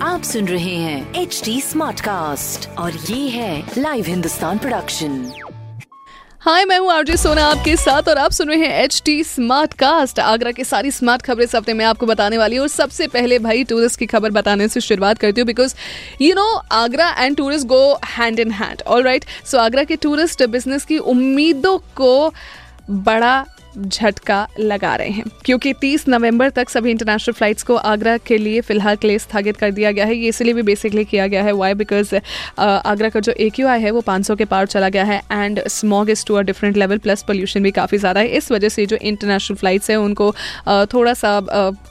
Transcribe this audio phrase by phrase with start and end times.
[0.00, 5.32] आप सुन रहे हैं एच डी स्मार्ट कास्ट और ये है लाइव हिंदुस्तान प्रोडक्शन
[6.40, 9.74] हाय मैं हूँ आरजे सोना आपके साथ और आप सुन रहे हैं H T smart
[9.74, 13.06] cast Agra की सारी स्मार्ट खबरें इस हफ़्ते मैं आपको बताने वाली हूँ। और सबसे
[13.06, 15.74] पहले भाई टूरिस्ट की खबर बताने से शुरुआत करती हूँ because
[16.20, 20.42] you know Agra and tourist go hand in hand all right so Agra के टूरिस्ट
[20.46, 22.34] बिज़नेस की उम्मीदों को
[22.90, 23.44] बड़ा
[23.78, 28.60] झटका लगा रहे हैं। क्योंकि 30 नवंबर तक सभी इंटरनेशनल फ्लाइट्स को आगरा के लिए
[28.60, 31.52] फ़िलहाल के लिए स्थगित कर दिया गया है। ये इसलिए भी बेसिकली किया गया है।
[31.52, 32.14] वाई बिकॉज़
[32.58, 36.24] आगरा का जो एक्यूआई है, वो 500 के पार चला गया है and smog is
[36.26, 39.56] to a different level plus pollution भी काफ़ी ज़्यादा है। इस वजह से जो इंटरनेशनल
[39.56, 40.30] फ्लाइट्स हैं, उनको
[40.94, 41.40] थोड़ा सा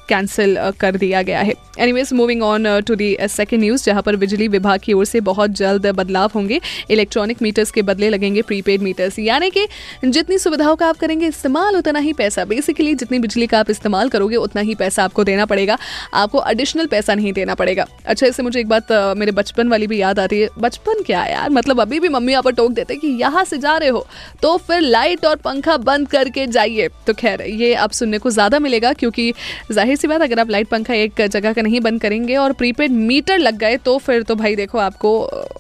[0.10, 4.48] कैंसिल कर दिया गया है। Anyways moving on to the second news जहाँ पर बिजली
[4.50, 9.20] विभाग की ओर से बहुत जल्द बदलाव होंगे। इलेक्ट्रॉनिक मीटर्स के बदले लगेंगे प्रीपेड मीटर्स
[9.20, 9.68] यानी कि
[10.06, 14.10] जितनी सुविधाओं का आप करेंगे, इस्तेमाल उतना ही पैसा। बेसिकली जितनी बिजली का आप इस्तेमाल
[14.10, 15.78] करोगे, उतना ही पैसा आपको देना पड़ेगा।
[16.16, 20.02] आपको एडिशनल पैसा नहीं देना पड़ेगा। अच्छा इससे मुझे एक बात मेरे बचपन वाली भी
[20.02, 21.50] याद आती है। बचपन क्या यार?
[21.52, 24.06] मतलब अभी भी मम्मी यहाँ पर टोक देते कि यहाँ से जा रहे हो
[24.42, 28.60] तो फिर लाइट और पंखा बंद करके जाइए। तो खैर, ये आप सुनने को ज़्यादा
[28.60, 29.34] मिलेगा, क्योंकि
[29.72, 32.92] ज़ाहिर सी बात, अगर आप लाइट पंखा एक जगह का नहीं बंद करेंगे और प्रीपेड
[32.92, 35.12] मीटर लग गए तो फिर तो भाई देखो, आपको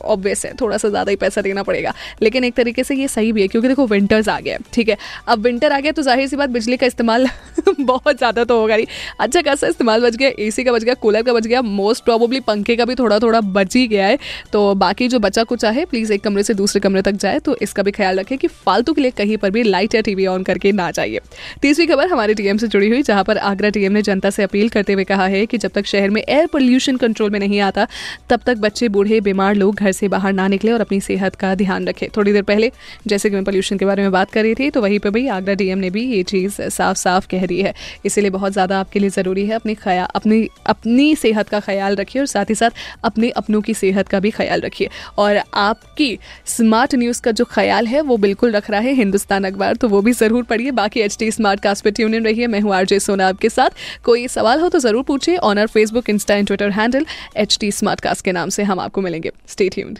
[0.05, 3.31] ऑब्वियस है, थोड़ा सा ज़्यादा ही पैसा देना पड़ेगा। लेकिन एक तरीके से ये सही
[3.31, 4.97] भी है, क्योंकि देखो विंटर्स आ गया ठीक है?
[5.27, 7.27] अब विंटर आ गया तो ज़ाहिर सी बात, बिजली का इस्तेमाल
[7.81, 8.85] बहुत ज़्यादा तो होगा नहीं।
[9.19, 12.39] अच्छा खासा इस्तेमाल बच गया एसी का बच गया कूलर का बच गया मोस्ट प्रॉबली
[12.41, 14.17] पंखे का भी थोड़ा थोड़ा बच ही गया है।
[14.53, 17.55] तो बाकी जो बचा कुछ है प्लीज़ एक कमरे से दूसरे कमरे तक जाए तो
[17.61, 20.43] इसका भी ख्याल रखें कि फालतू के लिए कहीं पर भी लाइट या टीवी ऑन
[20.43, 21.19] करके ना जाइए।
[21.61, 24.69] तीसरी खबर हमारे टीएम से जुड़ी हुई, जहाँ पर आगरा टीएम ने जनता से अपील
[24.69, 27.87] करते हुए कहा है कि जब तक शहर में एयर पोल्यूशन कंट्रोल में नहीं आता,
[28.29, 31.53] तब तक बच्चे, बूढ़े, बीमार लोग घर से बाहर ना निकले और अपनी सेहत का
[31.55, 32.71] ध्यान रखें। थोड़ी देर पहले,
[33.07, 35.27] जैसे कि मैं पोल्यूशन के बारे में बात कर रही थी तो वहीं पर भी
[35.29, 37.73] आगरा डीएम ने भी ये चीज़ साफ़ साफ़ कह रही है।
[38.05, 42.21] इसीलिए बहुत ज़्यादा आपके लिए ज़रूरी है अपनी खया, अपनी अपनी सेहत का ख्याल रखिए
[42.21, 46.17] और साथ ही साथ अपने अपनों की सेहत का भी ख्याल रखिए। और आपकी
[46.47, 50.01] स्मार्ट न्यूज़ का जो ख्याल है वो बिल्कुल रख रहा है हिंदुस्तान अखबार तो वो
[50.01, 52.99] भी ज़रूर पढ़िए। बाकी एच टी स्मार्ट कास्ट पर ट्यून इन रहिए। मैं हूँ आरजे
[53.01, 56.71] सोना आपके साथ। कोई सवाल हो तो ज़रूर पूछिए। On our Facebook Insta and Twitter
[56.71, 57.05] handle
[57.37, 57.71] H T
[58.01, 59.99] Smartcast के नाम से हम आपको मिलेंगे। Stay tuned